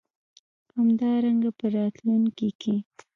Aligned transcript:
همدارنګه 0.75 1.49
په 1.59 1.65
راتلونکې 1.75 2.49
کې 2.61 2.75